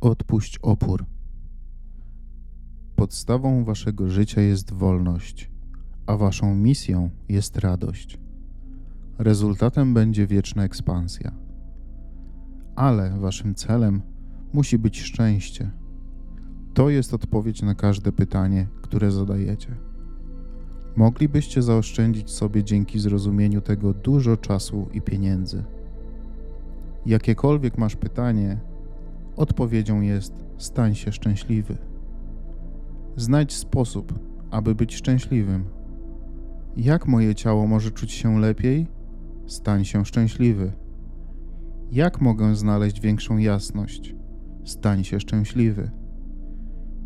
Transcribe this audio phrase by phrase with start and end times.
[0.00, 1.04] Odpuść opór.
[2.96, 5.50] Podstawą waszego życia jest wolność,
[6.06, 8.18] a waszą misją jest radość.
[9.18, 11.32] Rezultatem będzie wieczna ekspansja.
[12.76, 14.02] Ale waszym celem
[14.52, 15.70] musi być szczęście.
[16.74, 19.76] To jest odpowiedź na każde pytanie, które zadajecie.
[20.96, 25.64] Moglibyście zaoszczędzić sobie dzięki zrozumieniu tego dużo czasu i pieniędzy.
[27.06, 28.69] Jakiekolwiek masz pytanie,
[29.40, 31.76] odpowiedzią jest: stań się szczęśliwy.
[33.16, 34.18] Znajdź sposób,
[34.50, 35.64] aby być szczęśliwym.
[36.76, 38.86] Jak moje ciało może czuć się lepiej?
[39.46, 40.72] Stań się szczęśliwy.
[41.92, 44.14] Jak mogę znaleźć większą jasność?
[44.64, 45.90] Stań się szczęśliwy.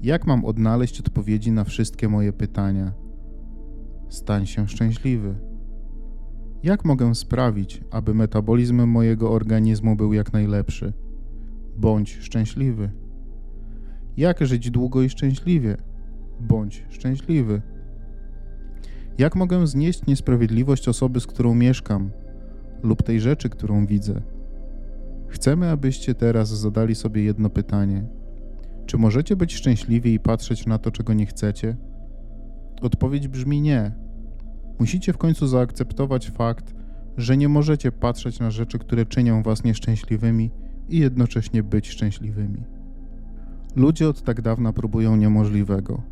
[0.02, 2.92] Jak mam odnaleźć odpowiedzi na wszystkie moje pytania?
[4.08, 5.34] Stań się szczęśliwy.
[6.62, 11.03] Jak mogę sprawić, aby metabolizm mojego organizmu był jak najlepszy?
[11.76, 12.90] Bądź szczęśliwy.
[14.16, 15.76] Jak żyć długo i szczęśliwie?
[16.40, 17.62] Bądź szczęśliwy.
[19.18, 22.10] Jak mogę znieść niesprawiedliwość osoby, z którą mieszkam,
[22.82, 24.22] lub tej rzeczy, którą widzę?
[25.28, 28.06] Chcemy, abyście teraz zadali sobie jedno pytanie:
[28.86, 31.76] czy możecie być szczęśliwi i patrzeć na to, czego nie chcecie?
[32.82, 33.92] Odpowiedź brzmi nie.
[34.78, 36.74] Musicie w końcu zaakceptować fakt,
[37.16, 40.50] że nie możecie patrzeć na rzeczy, które czynią was nieszczęśliwymi
[40.88, 42.62] i jednocześnie być szczęśliwymi.
[43.76, 46.02] Ludzie od tak dawna próbują niemożliwego.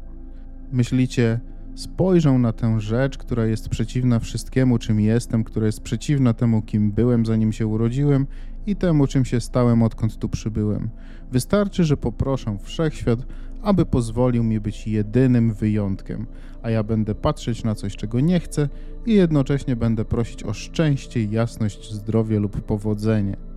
[0.72, 1.40] Myślicie,
[1.74, 6.92] spojrzę na tę rzecz, która jest przeciwna wszystkiemu, czym jestem, która jest przeciwna temu, kim
[6.92, 8.26] byłem, zanim się urodziłem
[8.66, 10.90] i temu, czym się stałem, odkąd tu przybyłem.
[11.32, 13.18] Wystarczy, że poproszę wszechświat,
[13.62, 16.26] aby pozwolił mi być jedynym wyjątkiem,
[16.62, 18.68] a ja będę patrzeć na coś, czego nie chcę
[19.06, 23.52] i jednocześnie będę prosić o szczęście, jasność, zdrowie lub powodzenie.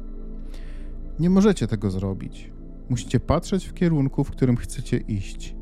[1.19, 2.51] Nie możecie tego zrobić.
[2.89, 5.55] Musicie patrzeć w kierunku, w którym chcecie iść.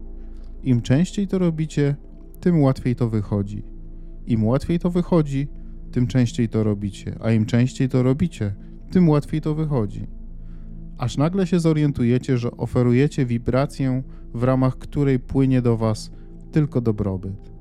[0.63, 1.95] Im częściej to robicie,
[2.39, 3.63] tym łatwiej to wychodzi.
[4.27, 5.47] Im łatwiej to wychodzi,
[5.91, 8.55] tym częściej to robicie, a im częściej to robicie,
[8.91, 10.07] tym łatwiej to wychodzi.
[10.97, 14.03] Aż nagle się zorientujecie, że oferujecie wibrację,
[14.33, 16.11] w ramach której płynie do Was
[16.51, 17.53] tylko dobrobyt.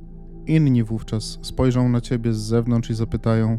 [0.46, 3.58] Inni wówczas spojrzą na Ciebie z zewnątrz i zapytają: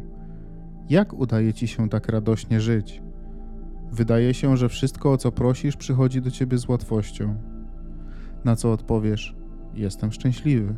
[0.89, 3.01] Jak udaje Ci się tak radośnie żyć?
[3.93, 7.35] Wydaje się, że wszystko, o co prosisz, przychodzi do Ciebie z łatwością.
[8.45, 9.35] Na co odpowiesz:
[9.73, 10.75] Jestem szczęśliwy.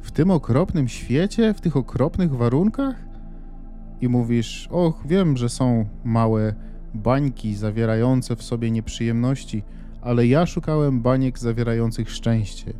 [0.00, 2.96] W tym okropnym świecie, w tych okropnych warunkach?
[4.00, 6.54] i mówisz: Och, wiem, że są małe
[6.94, 9.62] bańki zawierające w sobie nieprzyjemności,
[10.00, 12.72] ale ja szukałem baniek zawierających szczęście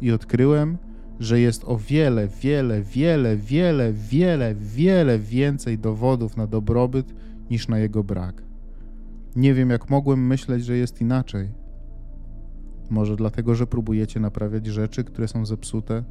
[0.00, 0.78] i odkryłem,
[1.20, 7.14] że jest o wiele, wiele, wiele, wiele, wiele, wiele więcej dowodów na dobrobyt
[7.50, 8.47] niż na jego brak.
[9.36, 11.50] Nie wiem, jak mogłem myśleć, że jest inaczej.
[12.90, 16.04] Może dlatego, że próbujecie naprawiać rzeczy, które są zepsute?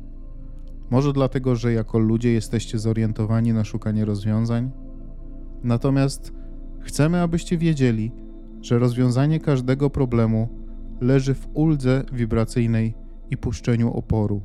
[0.90, 4.72] Może dlatego, że jako ludzie jesteście zorientowani na szukanie rozwiązań?
[5.64, 6.34] Natomiast
[6.80, 8.12] chcemy, abyście wiedzieli,
[8.62, 10.50] że rozwiązanie każdego problemu
[11.02, 12.94] leży w uldze wibracyjnej
[13.32, 14.42] i puszczeniu oporu.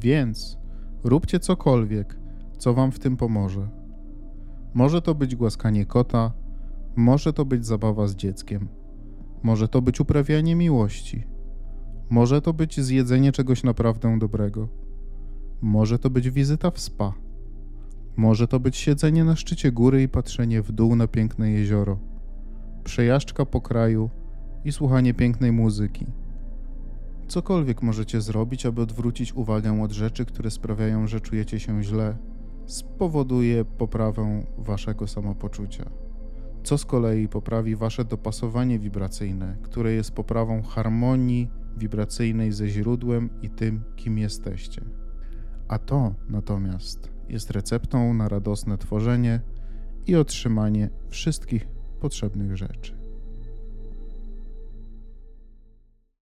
[0.00, 0.58] Więc
[1.04, 2.18] róbcie cokolwiek,
[2.58, 3.68] co Wam w tym pomoże.
[4.74, 6.32] Może to być głaskanie kota,
[6.98, 8.68] może to być zabawa z dzieckiem,
[9.42, 11.26] może to być uprawianie miłości,
[12.10, 14.68] może to być zjedzenie czegoś naprawdę dobrego.
[15.60, 17.12] Może to być wizyta w spa.
[18.16, 21.98] Może to być siedzenie na szczycie góry i patrzenie w dół na piękne jezioro.
[22.84, 24.10] Przejażdżka po kraju
[24.64, 26.06] i słuchanie pięknej muzyki.
[27.28, 32.16] Cokolwiek możecie zrobić, aby odwrócić uwagę od rzeczy, które sprawiają, że czujecie się źle,
[32.66, 36.07] spowoduje poprawę waszego samopoczucia.
[36.68, 43.50] Co z kolei poprawi wasze dopasowanie wibracyjne, które jest poprawą harmonii wibracyjnej ze źródłem i
[43.50, 44.84] tym, kim jesteście.
[45.68, 49.40] A to natomiast jest receptą na radosne tworzenie
[50.06, 51.68] i otrzymanie wszystkich
[52.00, 52.97] potrzebnych rzeczy.